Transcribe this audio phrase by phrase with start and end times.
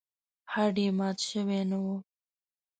[0.53, 1.85] هډ یې مات شوی نه و.